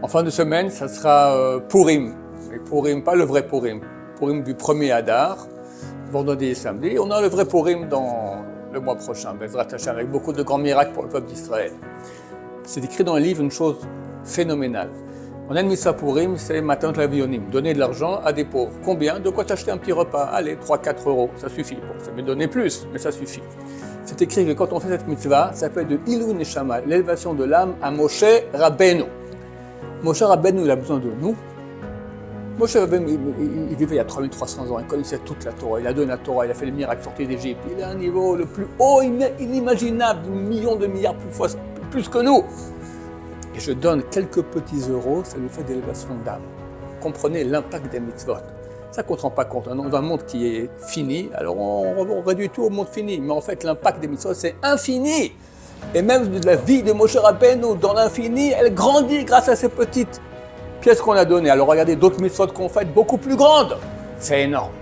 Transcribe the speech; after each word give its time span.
En 0.00 0.06
fin 0.06 0.22
de 0.22 0.30
semaine, 0.30 0.70
ça 0.70 0.86
sera 0.86 1.34
euh, 1.34 1.58
Purim. 1.58 2.14
Mais 2.50 2.58
Purim, 2.58 3.02
pas 3.02 3.16
le 3.16 3.24
vrai 3.24 3.44
Purim. 3.44 3.80
Purim 4.16 4.44
du 4.44 4.54
1er 4.54 4.92
Adar, 4.92 5.48
vendredi 6.12 6.46
et 6.46 6.54
samedi. 6.54 6.96
On 7.00 7.10
a 7.10 7.20
le 7.20 7.26
vrai 7.26 7.44
Purim 7.44 7.88
dans 7.88 8.44
le 8.72 8.78
mois 8.78 8.94
prochain, 8.94 9.34
Hashem, 9.40 9.96
avec 9.96 10.08
beaucoup 10.08 10.32
de 10.32 10.44
grands 10.44 10.58
miracles 10.58 10.92
pour 10.92 11.02
le 11.02 11.08
peuple 11.08 11.26
d'Israël. 11.26 11.72
C'est 12.62 12.84
écrit 12.84 13.02
dans 13.02 13.14
le 13.14 13.22
livre 13.22 13.42
une 13.42 13.50
chose 13.50 13.78
phénoménale. 14.22 14.90
On 15.50 15.56
a 15.56 15.62
une 15.62 15.68
missa 15.68 15.92
Purim, 15.92 16.36
c'est 16.36 16.60
matin 16.60 16.92
de 16.92 16.98
la 16.98 17.08
donner 17.08 17.74
de 17.74 17.78
l'argent 17.80 18.20
à 18.24 18.32
des 18.32 18.44
pauvres. 18.44 18.74
Combien 18.84 19.18
De 19.18 19.30
quoi 19.30 19.44
t'acheter 19.44 19.72
un 19.72 19.78
petit 19.78 19.92
repas 19.92 20.26
Allez, 20.26 20.54
3-4 20.56 21.08
euros, 21.08 21.30
ça 21.34 21.48
suffit. 21.48 21.74
Bon, 21.74 21.98
ça 21.98 22.12
peut 22.12 22.22
donner 22.22 22.46
plus, 22.46 22.86
mais 22.92 22.98
ça 22.98 23.10
suffit. 23.10 23.42
C'est 24.04 24.22
écrit 24.22 24.46
que 24.46 24.52
quand 24.52 24.72
on 24.72 24.78
fait 24.78 24.90
cette 24.90 25.08
mitzvah, 25.08 25.50
ça 25.54 25.70
fait 25.70 25.86
de 25.86 25.98
Ilou 26.06 26.34
Neshama, 26.34 26.82
l'élévation 26.82 27.34
de 27.34 27.42
l'âme 27.42 27.74
à 27.82 27.90
Moshe 27.90 28.24
Rabbeinu. 28.54 29.04
Moshe 30.02 30.22
Rabbeinu, 30.22 30.62
il 30.64 30.70
a 30.70 30.76
besoin 30.76 30.98
de 30.98 31.10
nous. 31.20 31.36
Moshe 32.58 32.76
Rabbeinu, 32.76 33.18
il, 33.70 33.76
vivait 33.76 33.94
il 33.94 33.98
y 33.98 34.00
a 34.00 34.04
3300 34.04 34.70
ans, 34.70 34.78
il 34.78 34.86
connaissait 34.86 35.18
toute 35.18 35.44
la 35.44 35.52
Torah, 35.52 35.80
il 35.80 35.86
a 35.86 35.92
donné 35.92 36.08
la 36.08 36.18
Torah, 36.18 36.46
il 36.46 36.50
a 36.50 36.54
fait 36.54 36.66
le 36.66 36.72
miracle 36.72 37.02
sorti 37.02 37.26
d'Égypte. 37.26 37.60
Il 37.76 37.82
a 37.82 37.90
un 37.90 37.94
niveau 37.94 38.36
le 38.36 38.46
plus 38.46 38.66
haut, 38.78 39.02
inimaginable, 39.02 40.28
millions 40.28 40.76
de 40.76 40.86
milliards 40.86 41.14
plus, 41.14 41.30
fois, 41.30 41.48
plus 41.90 42.08
que 42.08 42.18
nous 42.18 42.44
et 43.58 43.60
je 43.60 43.72
donne 43.72 44.04
quelques 44.04 44.42
petits 44.42 44.88
euros, 44.88 45.22
ça 45.24 45.36
nous 45.36 45.48
fait 45.48 45.64
d'élévation 45.64 46.10
d'âme. 46.24 46.42
Comprenez 47.00 47.42
l'impact 47.42 47.90
des 47.90 47.98
mitzvot. 47.98 48.34
Ça 48.92 49.02
ne 49.02 49.16
rend 49.16 49.30
pas 49.30 49.44
compte. 49.44 49.68
Dans 49.68 49.96
un 49.96 50.00
monde 50.00 50.24
qui 50.24 50.46
est 50.46 50.70
fini, 50.86 51.28
alors 51.34 51.58
on, 51.58 52.22
réduit 52.22 52.50
tout 52.50 52.62
au 52.62 52.70
monde 52.70 52.88
fini. 52.88 53.18
Mais 53.20 53.32
en 53.32 53.40
fait, 53.40 53.64
l'impact 53.64 54.00
des 54.00 54.06
mitzvot, 54.06 54.34
c'est 54.34 54.54
infini. 54.62 55.32
Et 55.94 56.02
même 56.02 56.30
la 56.44 56.56
vie 56.56 56.82
de 56.82 56.92
Moshe 56.92 57.16
Rabbeinu, 57.16 57.76
dans 57.80 57.94
l'infini, 57.94 58.50
elle 58.50 58.74
grandit 58.74 59.24
grâce 59.24 59.48
à 59.48 59.56
ces 59.56 59.68
petites 59.68 60.20
pièces 60.80 61.00
qu'on 61.00 61.12
a 61.12 61.24
données. 61.24 61.50
Alors 61.50 61.66
regardez 61.68 61.96
d'autres 61.96 62.20
mitzvot 62.20 62.48
qu'on 62.48 62.68
fait 62.68 62.84
beaucoup 62.84 63.16
plus 63.16 63.36
grandes. 63.36 63.76
C'est 64.18 64.42
énorme. 64.42 64.72